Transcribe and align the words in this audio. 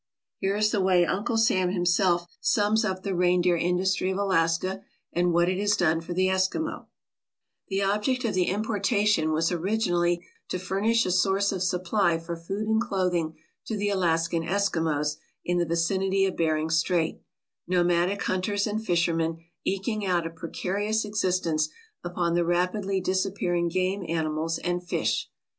Here 0.39 0.55
is 0.55 0.71
the 0.71 0.81
way 0.81 1.05
Uncle 1.05 1.37
Sam 1.37 1.69
himself 1.73 2.25
sums 2.39 2.83
up 2.83 3.03
the 3.03 3.13
reindeer 3.13 3.55
industry 3.55 4.09
of 4.09 4.17
Alaska 4.17 4.81
and 5.13 5.31
what 5.31 5.47
it 5.47 5.59
has 5.59 5.77
done 5.77 6.01
for 6.01 6.13
the 6.15 6.25
Eskimo: 6.25 6.87
"The 7.67 7.83
object 7.83 8.25
of 8.25 8.33
the 8.33 8.45
importation 8.45 9.31
was 9.31 9.51
originally 9.51 10.25
to 10.49 10.57
furnish 10.57 11.05
a 11.05 11.11
source 11.11 11.51
of 11.51 11.61
supply 11.61 12.17
for 12.17 12.35
food 12.35 12.67
and 12.67 12.81
clothing 12.81 13.35
to 13.67 13.77
the 13.77 13.89
Alaskan 13.89 14.41
Eskimos 14.41 15.17
in 15.45 15.59
the 15.59 15.67
vicinity 15.67 16.25
of 16.25 16.35
Bering 16.35 16.71
Strait, 16.71 17.19
nomadic 17.67 18.23
hunters 18.23 18.65
and 18.65 18.83
fishermen 18.83 19.37
eking 19.65 20.03
out 20.03 20.25
a 20.25 20.31
precarious 20.31 21.05
existence 21.05 21.69
upon 22.03 22.33
the 22.33 22.43
rapidly 22.43 22.99
disappearing 22.99 23.67
game 23.69 24.03
animals 24.09 24.57
and 24.57 24.83
fish. 24.83 25.29